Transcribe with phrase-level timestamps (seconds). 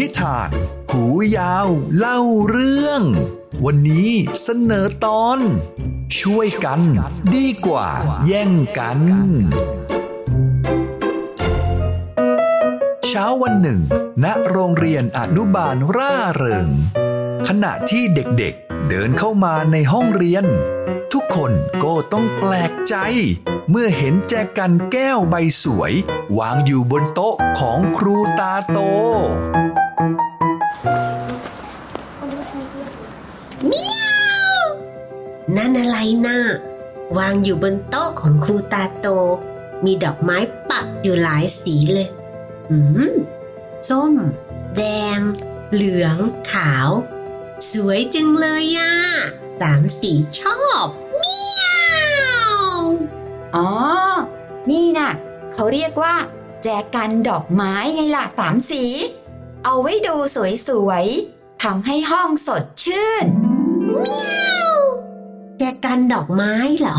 [0.00, 0.50] นิทาน
[0.90, 1.04] หู
[1.36, 3.02] ยาวเล่าเรื่อง
[3.64, 4.10] วันนี้
[4.42, 5.38] เสนอตอน
[6.20, 6.80] ช่วยกัน
[7.34, 7.88] ดีกว่า
[8.26, 9.00] แย่งกัน
[13.06, 13.80] เช้าวันหนึ่ง
[14.24, 16.68] ณโรงเรียนอนุบาลร่าเริง
[17.48, 20.44] ขณะที่เด็กๆ เดินเข้ามาในห้องเรียน
[21.12, 21.52] ทุกคน
[21.84, 22.96] ก็ต้องแปลกใจ
[23.70, 25.92] เมื่อเห็นแจกันแก้วใบสวย
[26.38, 28.78] วางอยู่บนโต๊ะของครูตาโต
[35.56, 36.40] นั่นอะไรนะ่ะ
[37.18, 39.06] วางอยู่บนโต๊ะของครูตาโต
[39.84, 40.38] มีดอกไม้
[40.70, 42.08] ปักอยู่หลายสีเลย
[42.70, 42.78] อื
[43.12, 43.14] ม
[43.88, 44.14] ส้ม
[44.76, 44.82] แด
[45.16, 45.18] ง
[45.72, 46.18] เหลือง
[46.50, 46.90] ขาว
[47.72, 48.92] สวยจังเลยอะ่ะ
[49.60, 51.64] สามสีชอบเมีย
[52.54, 52.60] ว
[53.56, 53.70] อ๋อ
[54.70, 55.12] นี่น่ะ
[55.52, 56.16] เขาเรียกว่า
[56.62, 58.84] แจกันดอกไม้ไงล่ะสามสี
[59.64, 60.16] เอาไว้ดู
[60.68, 63.26] สวยๆทำให้ห้องสดชื่น
[65.58, 66.98] แจกันดอกไม้เหรอ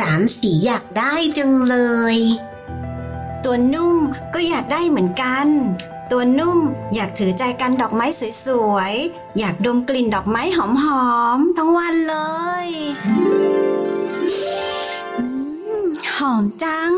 [0.00, 1.76] สามสีอยากได้จังเล
[2.16, 2.18] ย
[3.44, 3.96] ตัวนุ่ม
[4.34, 5.46] ก็อยากได้เหมือนกัน
[6.10, 6.58] ตัวนุ่ม
[6.94, 8.06] อยากถือใจกันดอกไม้
[8.44, 10.58] สวยๆ อยากดมกลิ่นดอกไม้ห
[11.02, 12.16] อมๆ ทั้งวันเล
[12.64, 12.68] ย
[15.16, 15.24] อื
[15.82, 16.94] มหอมจัง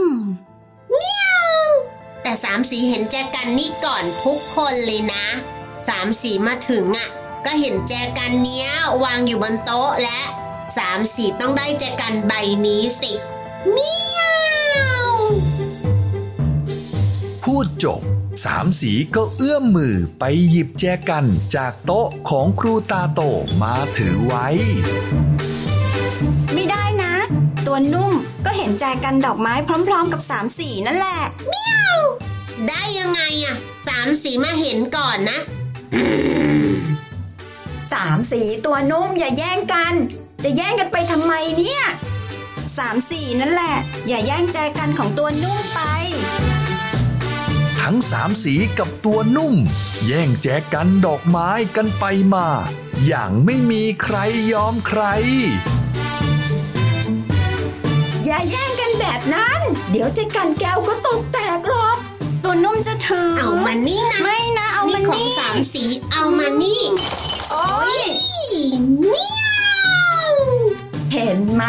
[2.22, 5.26] แต่สามสีเห็นแจกันนี่ก่อนทุกคนเลยนะ
[5.88, 7.08] สามสีมาถึงอะ่ะ
[7.44, 8.68] ก็เห็นแจกันเนี้ย
[9.04, 10.20] วางอยู่บนโต๊ะและ
[10.78, 12.32] สามสีต้องได้แจกันใบ
[12.66, 13.12] นี้สิ
[13.70, 14.22] เมีย
[15.04, 15.08] ว
[17.44, 18.00] พูดจบ
[18.44, 21.24] สามสีก็เอื้อมมือไปหยิบแจกัน
[21.56, 23.20] จากโต๊ะของครูตาโต
[23.62, 24.46] มาถือไว้
[26.54, 27.14] ไม่ได้นะ
[27.66, 28.12] ตัวนุ่ม
[28.44, 29.54] ก็เห็นใจกันดอกไม้
[29.88, 31.20] พร้อม ๆ กับสามสีนั่นแหละ
[32.68, 33.56] ได้ยังไงอะ่ะ
[33.88, 35.38] สามสีมาเห็นก่อนนะ
[37.92, 39.94] สามสีตัวนุ่มอย่าแย่งกัน
[40.44, 41.82] จะแย่งกันไปทำไมเนี่ย
[42.78, 43.74] สามสีนั่นแหละ
[44.08, 45.80] อย่าแย่งใจกันของตัวนุ่มไป
[47.90, 49.54] ทั้งสามสีกับตัวนุ่ม
[50.06, 52.04] แย่งแจกันดอกไม้กันไป
[52.34, 52.48] มา
[53.06, 54.16] อย่างไม่มีใคร
[54.52, 55.02] ยอมใคร
[58.24, 59.60] อย่าแย่งกันแบบนั้น
[59.90, 61.96] เดี๋ยวใจกันแก้วก็ตกแตกหรอก
[62.44, 66.82] ตัวนุ่มจะถือ เอามานี่นะไม่นะเอามันของนี่สามสีเอามานี่
[67.50, 67.68] โอ๊
[67.98, 68.00] ย
[69.08, 69.44] เมีย
[70.32, 70.34] ว
[71.12, 71.64] เห็นไหม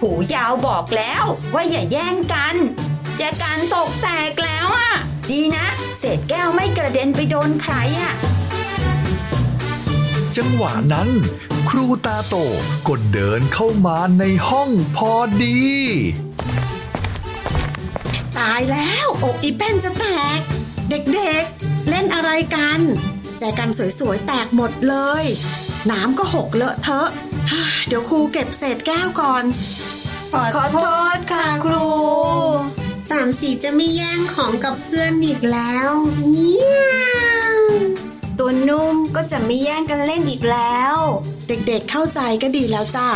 [0.00, 1.24] หูยาวบอกแล้ว
[1.54, 2.56] ว่าอย่าแย่งกัน
[3.18, 4.94] แจกันตกแตกแล้วอะ
[5.30, 5.66] ดีนะ
[6.00, 8.12] เศษแก้วไม่กระเด็นไปโดนใครอะ
[10.36, 11.08] จังหวะนั้น
[11.68, 12.34] ครูตาโต
[12.86, 15.12] ก็เดินเข้ามาในห้องพอ
[15.42, 15.60] ดี
[18.38, 20.04] ตายแล้วอกอีแป้นจะแต
[20.36, 20.38] ก
[20.90, 22.80] เด็กๆเล่นอะไรกัน
[23.38, 25.24] แจกันสวยๆ แตกหมดเลย
[25.90, 27.08] น้ำก็หกเลอะเทอะ
[27.50, 29.44] ฮ่าเดี๋ยวครูเก็บเศษแก้วก่อน
[30.54, 30.86] ขอโท
[31.16, 31.86] ษค่ะครู
[33.10, 35.90] สามสีจะไม่แย่งของกับเพื่อนอีกแล้ว
[36.28, 37.56] เมียว
[38.38, 40.96] ตัวนุ่มก็จะไม่แย่งกันเล่นอีกแล้ว
[41.48, 43.08] เด็กๆเข้าใจก็ดีแล้วจ้า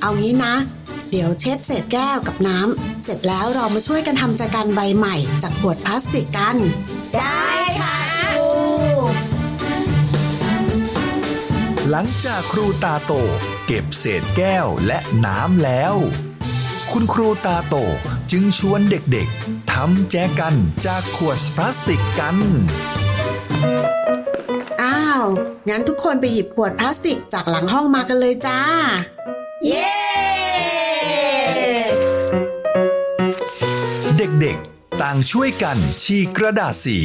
[0.00, 0.54] เอางี้นะ
[1.10, 6.56] เดี๋ยวเช็ดเศษแก้วกับน้ำเสร็จแล้วเรามาช่วยกันทำแจกันใบใหม่ จากขวดพลาสติกกัน
[7.14, 7.48] ได้
[7.80, 7.98] ค่ะ
[8.34, 8.50] ครู
[11.90, 13.12] หลังจากครูตาโต
[13.66, 15.94] เก็บเศษแก้วและน้ำแล้ว
[16.92, 17.76] คุณครูตาโต
[18.30, 20.54] จึงชวนเด็กๆทำแจกัน
[20.86, 22.36] จากขวดพลาสติกกัน
[24.82, 25.24] อ้าว
[25.68, 28.60] งั้นทุกคนไปหยิบขวดพลาสติกจากหลังห้องมากันเลยจ้า
[29.66, 29.92] เย้
[34.18, 36.98] เด็กๆ ต่างช่วยกันฉีกกระดาษสี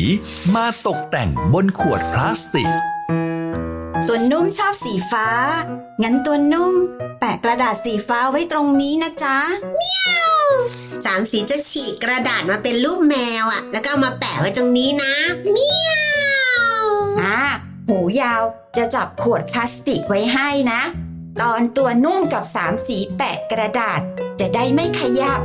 [0.55, 2.69] มาตกแต่งบนขวดพลาสติก
[4.07, 5.27] ตัวนุ่มชอบสีฟ้า
[6.01, 6.73] งั้นตัวนุ่ม
[7.19, 9.37] แปะกระดาษสีฟ้าไว้ตรงนี้นะจ๊ะ
[11.05, 15.13] สามสีจะฉีกกระดาษมาเป็นรูปแมวอะ่ะ แล้วก็เอามาแปะไว้ตรงนี้นะ
[15.51, 15.91] เมีย
[16.83, 16.85] ว
[17.21, 17.39] อ่า
[17.87, 18.43] หูยาว
[18.77, 20.81] จะจับขวดพลาสติกไว้ให้นะ
[21.41, 23.99] ตอนตัวนุ่มกับสามสีแปะกระดาษ
[24.39, 25.41] จะได้ไม่ขยับ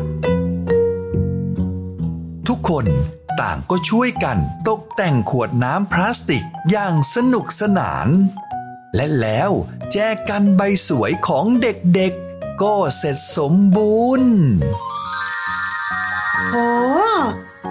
[2.48, 2.86] ทุกคน
[3.40, 4.38] ต่างก็ช่วยกัน
[4.68, 8.08] ตกแต่งขวดน้ำพลาสติกอย่างสนุกสนาน
[8.94, 9.50] และแล้ว
[9.92, 9.96] แจ
[10.28, 12.29] กันใบสวยของเด็กๆ
[12.62, 14.34] ก็เสร็จสมบูรณ์
[16.50, 16.56] โห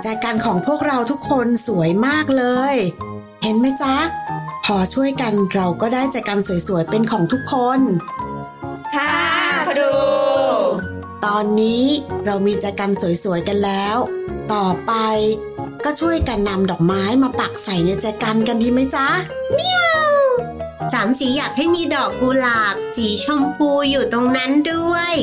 [0.01, 2.43] แจกันของพวกเราทุกคนสวยมากเล
[2.73, 2.75] ย
[3.43, 3.95] เห็นไหมจ๊ะ
[4.65, 7.79] พอช่วยกันเราก็ได้แจกันสวยๆเป็นของทุกคน
[8.95, 9.13] ค่ะ
[9.69, 9.95] ครู
[11.25, 11.83] ตอนนี้
[12.25, 12.91] เรามีแจกัน
[13.23, 13.97] สวยๆกันแล้ว
[14.53, 14.93] ต่อไป
[15.85, 19.07] ก็ช่วยกันนำดอกไม้มาปักใส่ในแจกันกันดีไหมจ๊ะ
[20.93, 25.13] สามสีอยากให้มีดอกกุหลาบ สีชมพูอยู่ตรงนั้นด้วย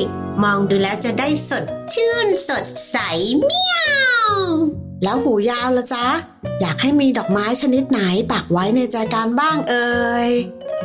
[0.43, 2.97] มองดูแล้วจะได้สดชื่นสดใส
[3.43, 3.75] เมีย
[4.29, 4.33] ว
[5.03, 6.05] แล้วหูยาวละจ๊ะ
[6.61, 10.31] อยากให้มีดอกไม้ชนิดไหนปักไว้ในแจกันบ้างเอ่ย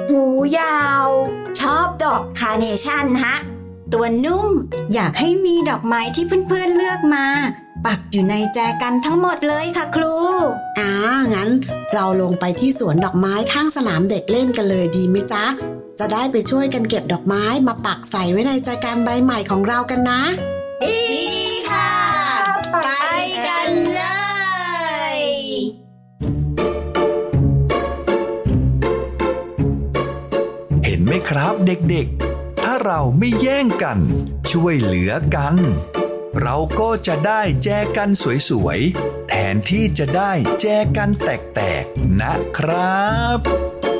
[0.09, 0.23] หู
[0.59, 1.07] ยาว
[1.59, 3.37] ชอบดอกคาร์เนชั่นฮะ
[3.93, 4.51] ตัวนุ่ม
[4.95, 7.27] อยากให้มีดอกไม้ที่เพื่อนๆเลือกมา
[7.87, 10.15] ปักอยู่ในแจกันทั้งหมดเลยค่ะครู
[10.79, 10.91] อ่า
[11.35, 11.51] งั้น
[11.93, 15.45] เราลงไปที่สวนดอกไม้ข้างสนามเด็กเล่นกันเลยดีไหมจ๊ะ
[15.99, 20.23] จะได้ไปช่วยกันเก็บดอกไม้มาปักใส่ไว้ในแจกันใบใหม่ของเรากันนะ
[20.83, 21.01] ดี
[21.71, 21.93] ค่ะ
[22.83, 22.89] ไป
[23.47, 24.03] กันเล
[25.19, 25.21] ย
[30.85, 33.99] เห็นไหมครับเด็กๆ ถ้าเราไม่แย่งกัน
[34.53, 35.57] ช่วยเหลือกัน
[36.41, 38.11] เราก็จะได้แจกัน
[38.49, 43.92] สวยๆ แทนที่จะได้แจกันแตกๆ นะครับ